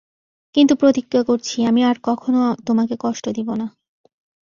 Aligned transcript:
কিন্তু 0.55 0.73
প্রতিজ্ঞা 0.75 1.21
করছি, 1.23 1.57
আমি 1.65 1.81
আর 1.83 1.97
কখনো 2.03 2.41
তোমাকে 2.65 2.95
কষ্ট 2.99 3.25
দিব 3.29 3.49
না। 3.53 3.67